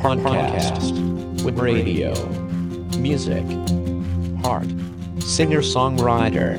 [0.00, 0.80] podcast
[1.44, 2.14] with radio,
[2.98, 3.44] music,
[4.42, 4.66] heart,
[5.20, 6.56] singer songwriter,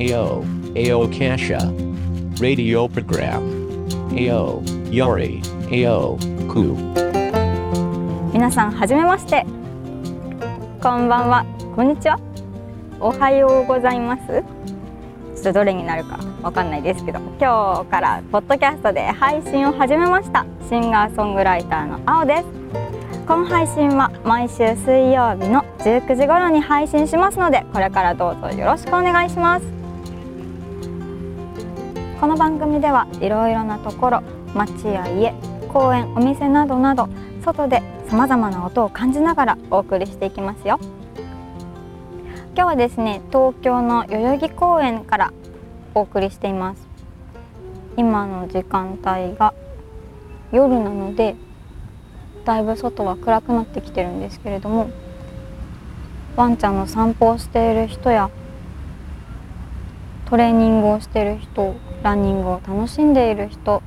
[0.00, 0.42] AO,
[0.74, 1.60] AO Kasha,
[2.40, 3.42] radio program,
[4.16, 6.16] AO, Yori, AO,
[6.48, 6.74] Ku.
[8.32, 9.44] 皆さんはじめまして
[10.82, 11.44] こんばんは
[11.74, 12.18] こんにちは
[13.00, 22.44] おはようございますちょっとどれになるかわかんないですけど今日からポッドキャストで配信を始めましたシンガーソングライターの青です。
[23.24, 29.66] この配信は毎週水曜日の19時頃に配信しますのでこれからどうぞよろしくお願いします。
[32.20, 34.22] この番組ではいろいろなところ
[34.54, 35.32] 街や家
[35.72, 37.08] 公園お店などなど
[37.44, 40.80] 外でさまざまな音を感じながらお送りしていきますよ。
[42.56, 45.32] 今日はですね東京の代々木公園から
[45.94, 46.88] お送りしています。
[47.96, 49.54] 今の時間帯が
[50.52, 51.36] 夜なので
[52.44, 54.90] だいぶ外は暗くなってきてるんですけれども
[56.36, 58.30] ワンちゃんの散歩をしている人や
[60.26, 63.82] トレーニングをしている人ランニングを楽しんでいる人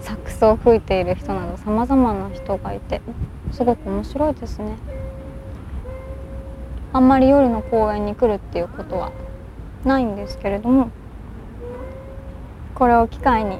[0.00, 3.00] サックスを吹いている人などさまざまな人がいて
[3.52, 4.76] すごく面白いですね。
[6.92, 9.12] あんまり夜の公園に来るっていうことは
[9.84, 10.90] ないんですけれども
[12.74, 13.58] これを機会に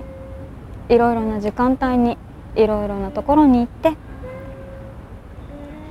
[0.91, 2.19] いろいろな時間帯に
[2.57, 3.97] いろいろなところに行って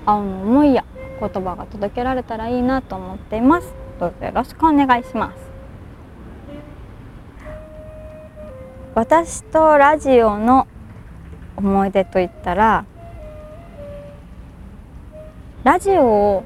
[0.05, 0.83] 青の思いや
[1.21, 3.73] 言葉が届けられたらいいなと思っています。
[3.97, 5.49] どうぞよろしくお願いします。
[8.93, 10.67] 私とラジオの
[11.55, 12.85] 思い出といったら
[15.63, 16.43] ラジオを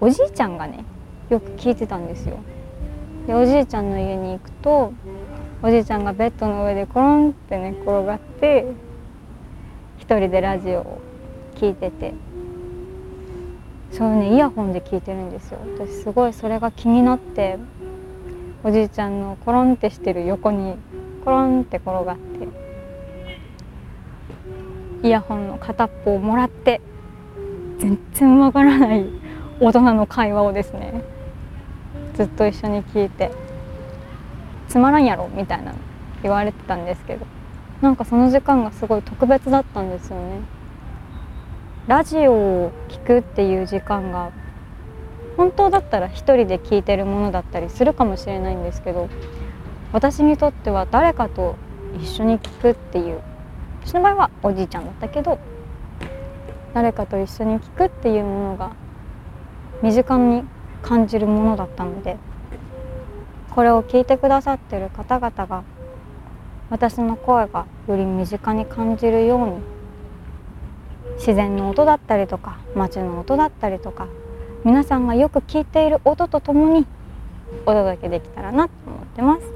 [0.00, 0.84] おじいちゃんがね
[1.30, 2.36] よく聞いてたんですよ。
[3.26, 4.92] でおじいちゃんの家に行くと
[5.62, 8.66] おじいちゃんがベッドの上でコロンって寝、ね、転がって
[9.98, 11.00] 一人でラジオを
[11.54, 12.14] 聞いてて。
[13.92, 15.58] そうねイヤホンで聞いてるんですよ。
[15.78, 17.56] 私すごいそれが気になって
[18.62, 20.74] おじいちゃんのコロンってしてる横に
[21.24, 22.48] コロンって転がって
[25.02, 26.80] イヤホンの片っぽをもらって
[27.78, 29.06] 全然わからない
[29.60, 31.02] 大人の会話をですね
[32.14, 33.45] ずっと一緒に聞いて。
[34.76, 35.74] つまらんやろみたいな
[36.22, 37.24] 言われてたんですけど
[37.80, 40.40] なんかその時間がすごい特別だったんですよね。
[41.86, 44.32] ラジオを聞くっていう時間が
[45.38, 49.08] 本当だったら一人で聞いてるものだったりするかもしれないんですけど
[49.94, 51.56] 私にとっては誰かと
[51.98, 53.22] 一緒に聞くっていう
[53.82, 55.38] 私の場合はおじいちゃんだったけど
[56.74, 58.72] 誰かと一緒に聞くっていうものが
[59.82, 60.42] 身近に
[60.82, 62.18] 感じるものだったので
[63.56, 65.64] これを聞いてくださってる方々が
[66.68, 74.08] 私の声がより身近に感じるように自然の音だったりとか街の音だったりとか
[74.62, 76.86] 皆さんがよく聞いている音とともに
[77.64, 79.46] お届けできたらなと思ってます。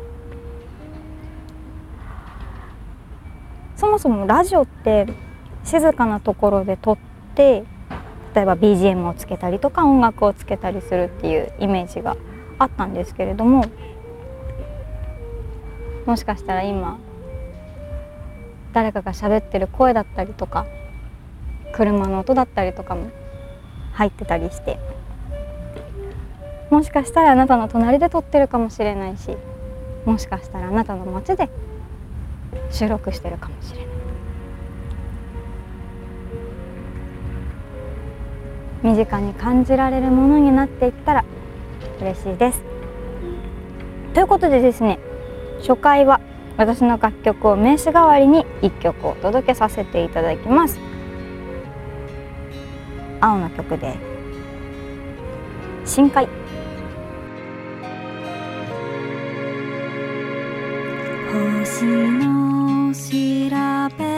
[3.76, 5.08] そもそもラジオって
[5.62, 6.98] 静かなところで撮っ
[7.34, 7.64] て
[8.34, 12.16] 例えば BGM をつけたりとか音楽をつけたりするっていうイメージが
[12.58, 13.64] あったんですけれども
[16.10, 16.98] もしかしたら今
[18.72, 20.66] 誰かが喋ってる声だったりとか
[21.72, 23.12] 車の音だったりとかも
[23.92, 24.80] 入ってたりして
[26.68, 29.36] もしかしたらあなたの隣で撮ってるかもしれないし
[30.04, 31.48] もしかしたらあなたの街で
[32.72, 33.86] 収録してるかもしれない。
[38.82, 41.24] 身近に感じられるものになっていったら
[42.00, 42.62] 嬉しいです。
[44.12, 44.98] ということでですね
[45.60, 46.20] 初回は
[46.56, 50.78] 私の楽曲を名刺代わりに1曲お届けさせていただきます。
[53.20, 53.94] 青の曲で
[55.84, 56.28] 深海。
[61.60, 64.09] 星の調べ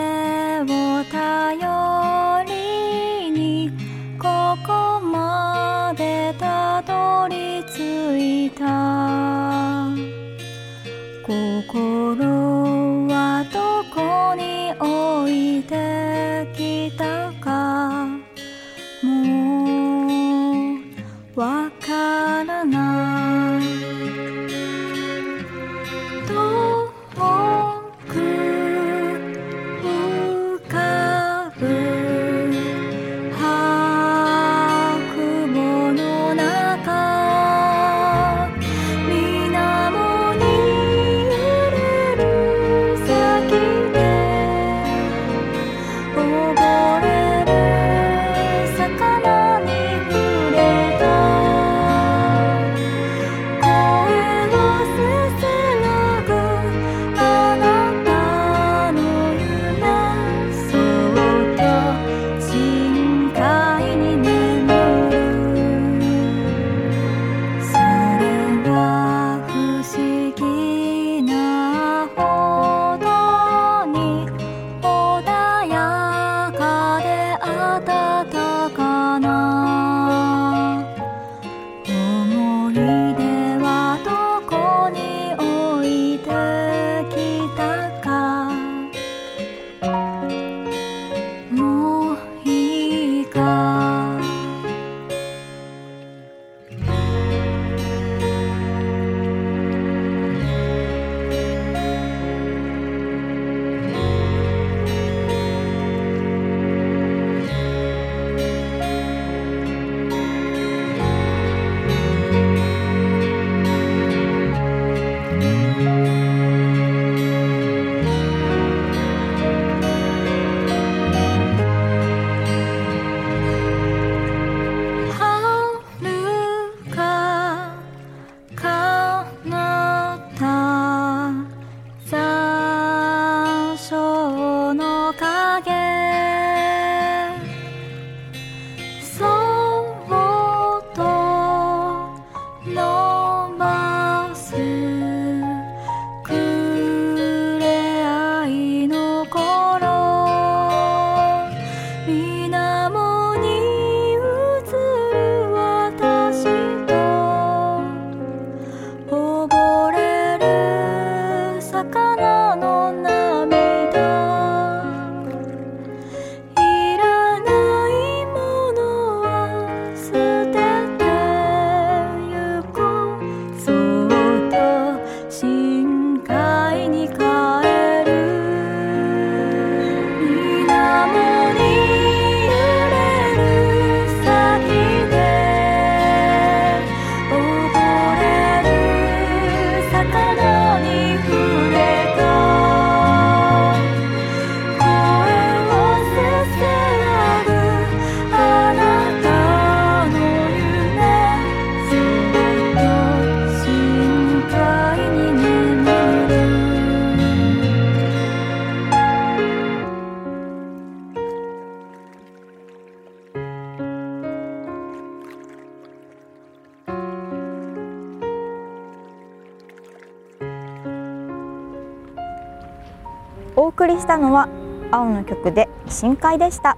[223.62, 224.48] お送りしたのは
[224.90, 226.76] 青の曲で深海でした。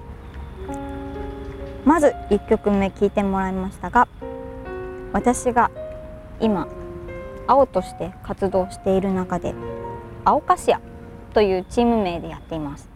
[1.86, 4.06] まず1曲目聴いてもらいましたが
[5.14, 5.70] 私が
[6.40, 6.68] 今
[7.46, 9.54] 青として活動している中で
[10.26, 10.82] 青カシア
[11.32, 12.86] というチーム名でやっています。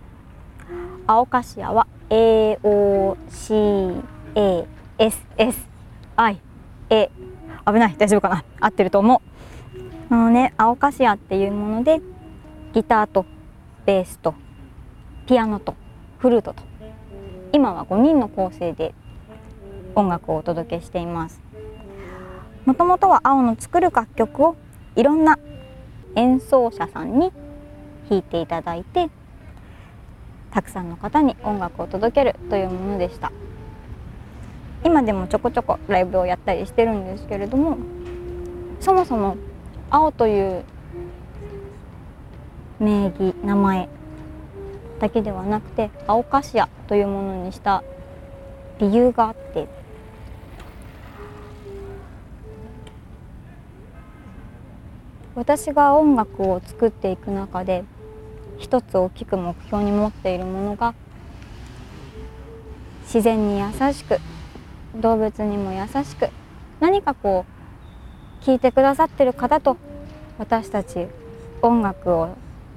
[1.06, 3.17] 青カシアは AOCASSI
[6.90, 7.11] え
[7.67, 7.94] 危ない。
[7.96, 8.44] 大丈夫かな。
[8.61, 9.23] 合ってると思
[10.11, 10.14] う。
[10.14, 12.02] あのね青カシアっていうもので
[12.75, 13.25] ギターと
[13.88, 14.35] ベースと
[15.26, 15.75] ピアノと
[16.18, 16.62] フルートと
[17.54, 18.92] 今は5人の構成で
[19.95, 21.40] 音楽をお届けしています。
[22.66, 24.57] もともとは青の作る楽曲を
[24.95, 25.38] いろんな
[26.16, 27.33] 演奏者さんに
[28.11, 29.09] 弾いていただいて
[30.50, 33.33] たくさんの方に音楽を届けるというものでした。
[34.85, 37.78] 今でもちょこちょこライブをやったりしてるんですけれども
[38.80, 39.38] そもそも
[39.88, 40.64] 青という
[42.80, 43.88] 名義名前
[45.00, 47.82] だけではなくて青カシアというものにした
[48.78, 49.68] 理由があって。
[55.38, 57.85] 私が音楽を作っていく中で
[58.58, 60.94] 一つ大きく目標に持っているものが
[63.02, 64.18] 自然に優しく
[64.97, 66.30] 動物にも優しく
[66.80, 67.47] 何かこ
[68.42, 69.76] う聴いてくださってる方と
[70.38, 71.06] 私たち
[71.62, 72.30] 音楽を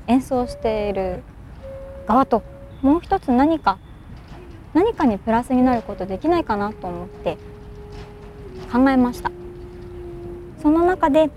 [0.08, 1.24] 演奏している
[2.08, 2.44] 側と
[2.82, 3.78] もう一つ何か
[4.74, 7.38] 何かにプラスになることできないかなと思って
[8.72, 9.32] 考えました。
[10.62, 11.30] その中で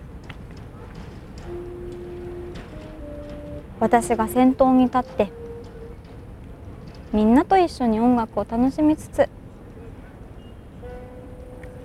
[3.80, 5.32] 私が先頭に立って
[7.12, 9.28] みんなと一緒に音楽を楽しみつつ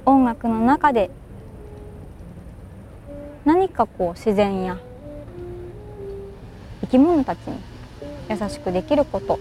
[0.06, 1.10] 音楽の中で
[3.46, 4.78] 何かこう自然や
[6.90, 7.60] 生き物たちに
[8.30, 9.40] 優しくできること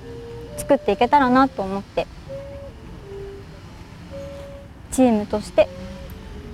[0.58, 2.06] 作っていけたらなと思って
[4.92, 5.66] チームとして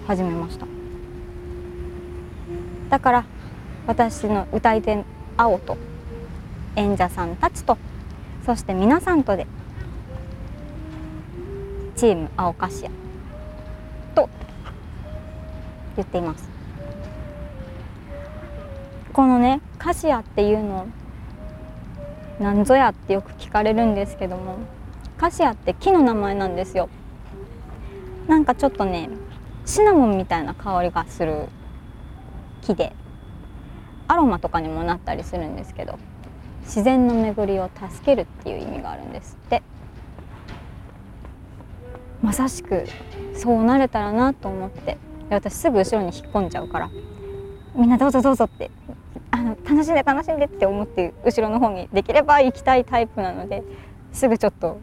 [0.06, 0.66] 始めました。
[2.90, 3.24] だから
[3.88, 5.02] 私の歌い手
[5.36, 5.76] 青と
[6.76, 7.76] 演者さんたちと
[8.46, 9.48] そして皆さんとで
[11.96, 12.90] チーム青カシア
[14.14, 14.28] と
[15.96, 16.48] 言っています。
[19.12, 20.86] このねカシアっていうの
[22.40, 24.56] なんぞやってよく聞かれるんですけども
[25.18, 26.88] カシアって木の名前なんですよ。
[28.26, 29.10] なんかちょっとね
[29.66, 31.50] シナモンみたいな香りがする
[32.62, 32.94] 木で
[34.08, 35.98] アロマとかにもなったりするんですけど
[36.62, 39.62] 自然の巡りを助けるっていう意味があるんですって。
[42.22, 42.86] まさしく
[43.34, 44.96] そうなれたらなと思って。
[45.28, 46.90] 私すぐ後ろに引っ込んじゃうから
[47.74, 48.70] みんなどうぞどうぞって
[49.64, 53.62] 楽しんで楽しんでって思って後ろの方にできれば行きたいタイプなので
[54.12, 54.78] すぐちょっと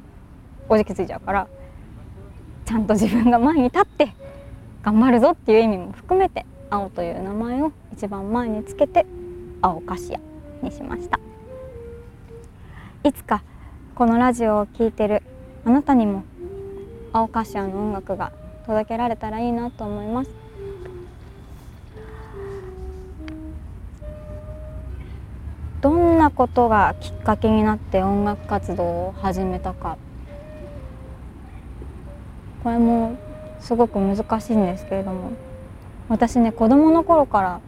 [0.68, 1.48] おじきついちゃうから
[2.66, 4.14] ちゃんと自分が前に立って
[4.84, 9.06] 頑張るぞっていう意味も含めて青という名前を一番前につけて
[9.62, 10.20] 青カシア
[10.64, 11.20] にしました。
[13.04, 13.44] いつか
[13.96, 15.24] このラジオを聴いてる
[15.66, 16.24] あなたにも
[17.14, 18.32] 青カシアの音楽が
[18.66, 20.41] 届けられたらいいなと思います。
[25.82, 29.98] どんなことがきっかけになって音楽活動を始めたか
[32.64, 33.18] これも
[33.60, 35.32] すごく難しいんですけれども
[36.08, 37.62] 私ね子供の頃から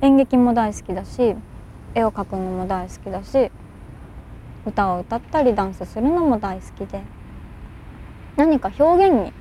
[0.00, 1.34] 演劇も大好きだし
[1.94, 3.50] 絵を描くのも大好きだし
[4.66, 7.02] 歌を歌ったりダンスするのも大好きで
[8.36, 9.32] 何か表現に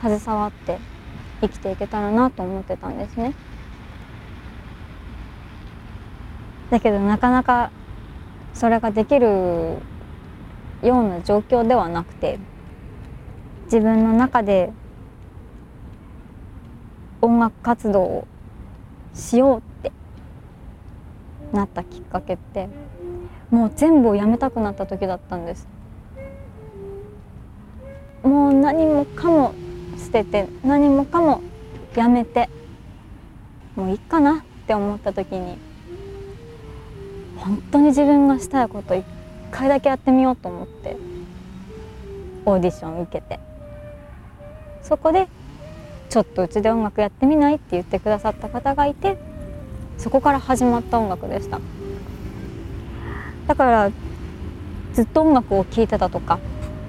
[0.00, 0.78] 携わって
[1.42, 3.34] 生きていけたらなと思ってたんですね。
[6.70, 7.70] だけどなかなか
[8.54, 9.26] それができる
[10.82, 12.38] ような状況ではなくて
[13.66, 14.72] 自分の中で
[17.20, 18.28] 音楽活動を
[19.14, 19.92] しようって
[21.52, 22.68] なったきっかけって
[23.50, 25.68] もう全部をやめたくなった時だったんです。
[28.22, 29.54] もう何もかも
[29.96, 31.42] 捨てて何もかも
[31.94, 32.50] やめて
[33.76, 35.58] もういいかなって思った時に
[37.38, 39.04] 本当に自分がしたいこと一
[39.50, 40.96] 回だけやってみようと思って
[42.44, 43.40] オーディション受けて。
[44.82, 45.26] そこで
[46.10, 49.18] ちょっとうちで音楽やってみないって言ってくださった方がいて
[49.98, 51.60] そこから始まった音楽でした。
[53.48, 53.90] だから
[54.94, 56.38] ずっと音楽を聴いてたとか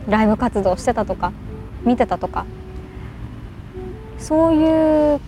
[0.08, 1.32] ライブ活動してたとか
[1.84, 2.46] 見てたとか
[4.20, 5.20] そういう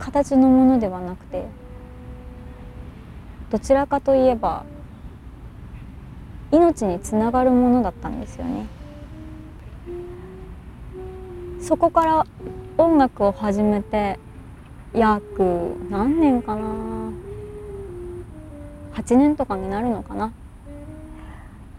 [0.00, 1.46] 形のものではなくて
[3.54, 4.64] どちらかといえば
[6.50, 8.66] 命につながるものだったんですよね。
[11.60, 12.26] そこから
[12.76, 14.18] 音楽を始めて
[14.92, 16.64] 約何年かな
[18.94, 20.32] ？8年とかになるのかな？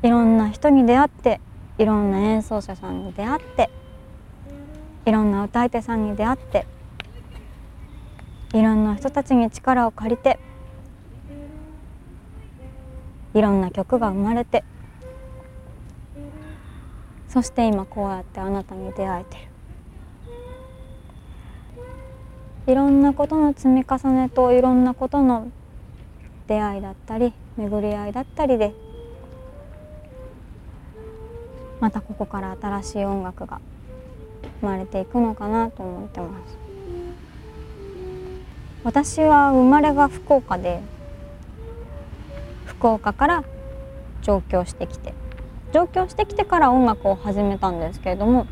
[0.01, 1.41] いろんな人に出会って
[1.77, 3.70] いろんな演奏者さんに出会って
[5.05, 6.65] いろんな歌い手さんに出会って
[8.53, 10.39] いろんな人たちに力を借りて
[13.36, 14.63] いろんな曲が生まれて
[17.27, 19.42] そして今こうやってあなたに出会えてる。
[22.72, 25.51] いろんなことの積み重ねといろんなことの
[26.48, 28.74] 出会いだったり巡り合いだったりで
[31.80, 33.60] またここから新しい音楽が
[34.62, 36.58] 生まれていくのかなと思ってます。
[38.86, 40.80] 私は生まれが福岡で
[42.86, 43.44] 福岡から
[44.22, 45.15] 上京してきて
[45.74, 48.46] 上京してきてから音楽を始めたんですけれども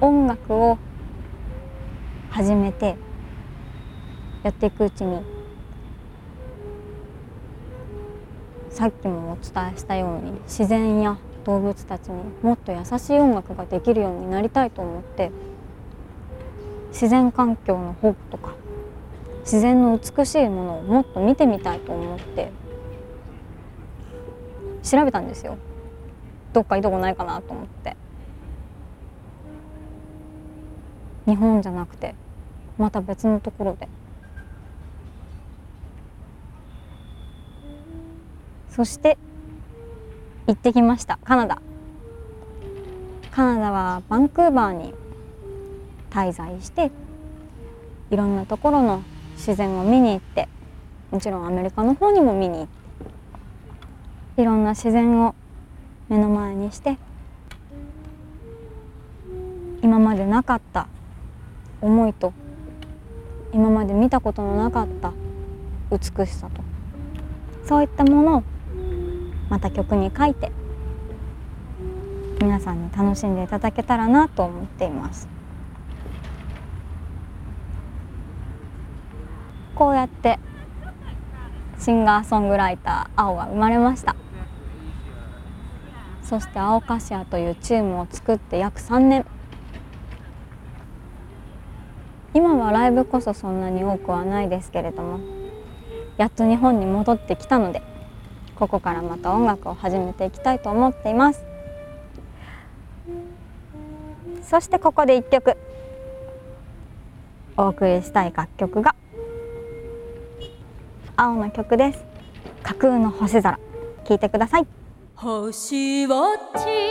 [0.00, 0.76] 音楽を
[2.30, 2.96] 始めて
[4.42, 5.22] やっていくうちに
[8.70, 15.30] さっきもお伝えしたように自然や動物たちにもっと優しい音楽ができるようになりたいと思って
[16.88, 18.52] 自然環境の保護とか
[19.42, 22.50] 自然の美しいものをもっと見てみたいと思って
[24.82, 25.56] 調べたんですよ。
[26.52, 27.96] どっかいいとこないかなと思って。
[31.26, 32.14] 日本じゃなくて
[32.78, 33.88] また別のところで。
[38.70, 39.18] そして
[40.46, 41.18] 行ってきました。
[41.24, 41.60] カナダ。
[43.30, 44.94] カナダはバンクーバーに
[46.10, 46.90] 滞在して
[48.10, 49.04] いろんなところの
[49.36, 50.48] 自然を見に行って
[51.12, 52.79] もちろんアメリカの方にも見に行って
[54.40, 55.34] いろんな自然を
[56.08, 56.96] 目の前にして
[59.82, 60.88] 今までなかった
[61.82, 62.32] 思いと
[63.52, 65.12] 今まで見たことのなかった
[65.90, 66.62] 美しさと
[67.66, 68.42] そういったものを
[69.50, 70.50] また曲に書いて
[72.40, 75.28] 皆さんに楽しんでいただけたらなと思っています。
[79.74, 80.38] こうやって
[81.78, 84.16] シンガーソングライター青が生まれました。
[86.30, 89.26] そして青カシアというチームを作って約3年。
[92.34, 95.18] 今はライブこそそんなに多くはないですけれども
[96.16, 97.82] やっと日本に戻ってきたので
[98.54, 101.44] ここからまた音楽を始めていきたいと思っています。
[104.44, 105.56] そしてここで1曲。
[107.56, 108.94] お送りしたい楽曲が
[111.16, 112.04] 青の曲です。
[112.62, 113.58] 架空の星空。
[114.04, 114.79] 聞いてください。
[115.20, 116.89] 星をち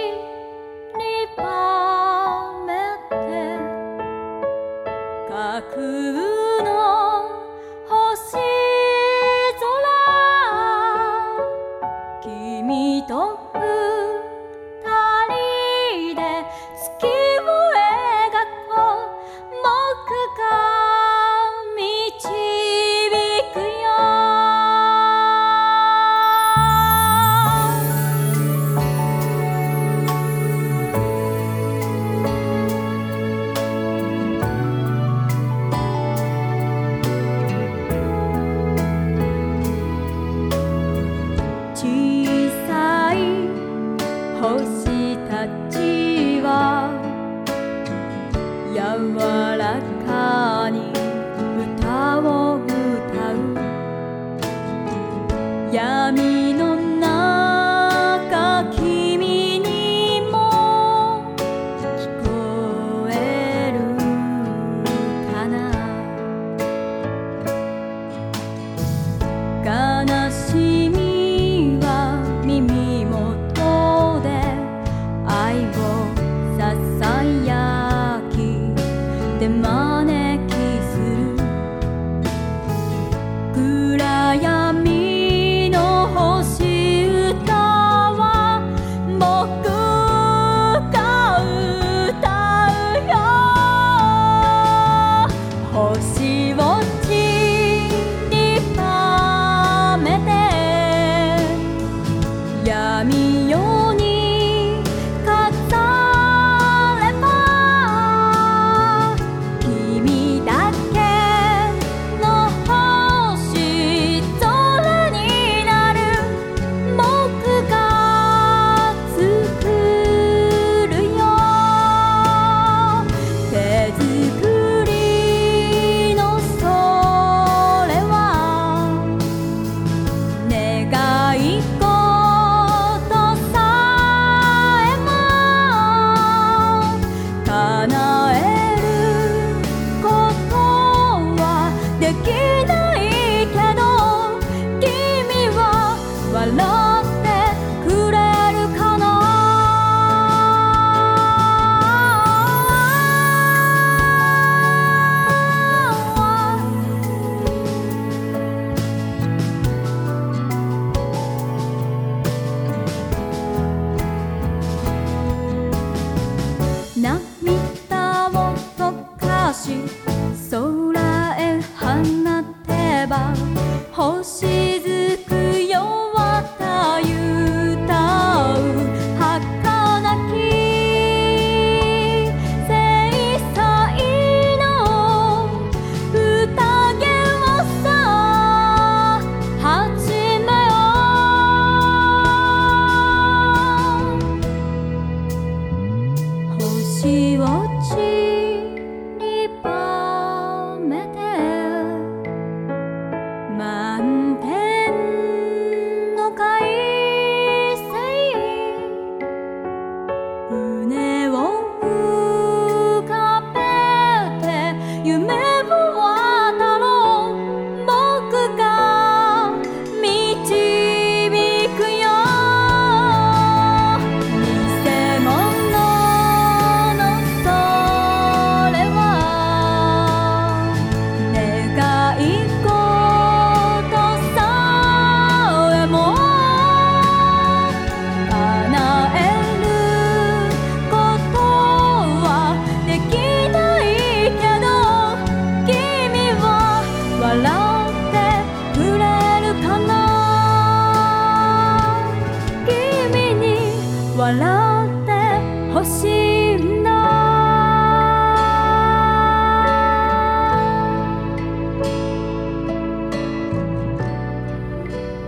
[254.29, 256.07] 笑ってほし
[256.53, 256.89] いんだ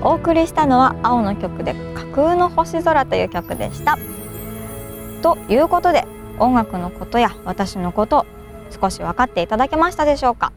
[0.03, 3.97] お送りしたのは青の曲で架空の星空という曲でした。
[5.23, 6.05] ということで
[6.37, 8.27] 音楽のことや私のこと
[8.69, 10.53] 少し分かっていただけましたでしょうか。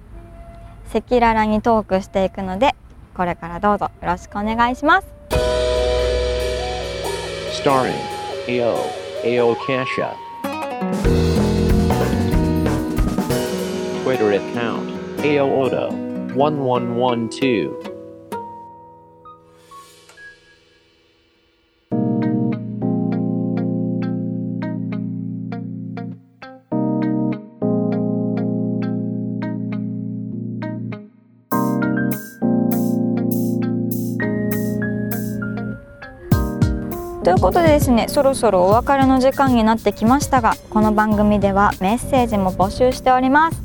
[0.95, 2.75] 赤裸々にトークしていくので
[3.17, 5.07] これからどうぞよろしくお願いします。
[8.47, 8.77] AO,
[9.25, 10.19] AO Kasha.
[14.03, 14.91] Twitter account
[15.25, 15.91] AO Odo
[16.35, 17.94] 1112.
[37.25, 43.63] ということでですねそろそろお別れの時間になってきましたがこの番組ではメッセージも募集しております。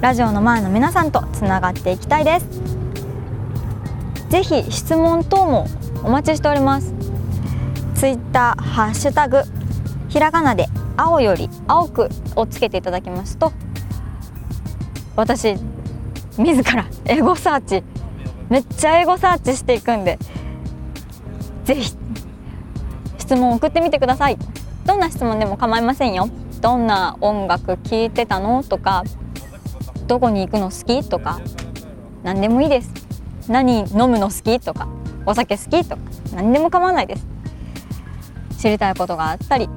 [0.00, 2.46] ラジオの前の皆さんとつながっていきたいです。
[4.30, 5.66] ぜひ質問等も
[6.02, 6.94] お待ちしております。
[7.94, 9.42] ツイッターハッシュタグ
[10.08, 13.52] ひらがなで青より青くをつけていただきますと
[15.16, 15.56] 私
[16.38, 17.84] 自らエゴサーチ
[18.48, 20.18] めっちゃエゴサーチしていくんで
[21.64, 21.97] ぜひ
[23.28, 24.38] 質問を送ってみてください。
[24.86, 26.30] どんな質問でも構いませんよ。
[26.62, 29.04] どんな音楽聴いてたのとか
[30.06, 31.38] どこに行くの好きとか
[32.22, 32.90] 何でもいいです。
[33.46, 34.88] 何飲むの好きとか
[35.26, 36.02] お酒好きとか
[36.34, 37.26] 何でも構わないです。
[38.58, 39.68] 知りたいことがあったり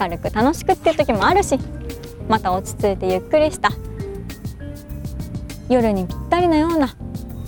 [0.00, 1.58] 明るく楽しくっていう時もあるし
[2.28, 3.70] また落ち着いてゆっくりした。
[5.68, 6.94] 夜にぴったりのような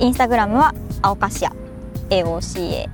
[0.00, 1.52] インスタグラムは青かしや
[2.10, 2.88] AOCASSIA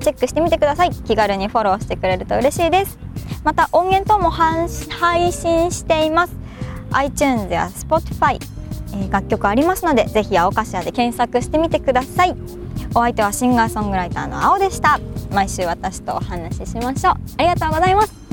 [0.00, 0.90] チェックしてみてください。
[0.90, 2.98] 気軽にフォローしてくれると嬉しいです。
[3.42, 4.68] また音源等も配
[5.32, 6.36] 信しています。
[6.92, 8.38] iTunes や Spotify、
[8.92, 12.36] えー楽曲ありますのでぜひ青かしらで検索してみてください。
[12.94, 15.00] お相手はシンガーソングライターの青でした。
[15.30, 17.14] 毎週私とお話ししましょう。
[17.38, 18.23] ありがとうございます。